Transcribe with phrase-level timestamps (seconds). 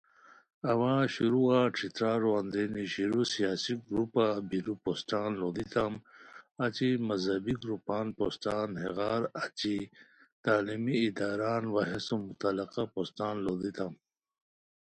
[0.71, 5.93] اوا شروعہ ݯھترارو اندرینی شیرو سیاسی گروپہ بیرو پوسٹان لُوڑیتام،
[6.65, 9.75] اچی مذہی گروپان پوسٹان ہتیغار اچی
[10.43, 13.93] تعلیمی اداران وا ہے سوم متعلقہ پوسٹان لُوڑیتام